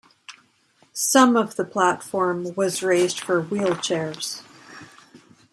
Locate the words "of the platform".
1.35-2.55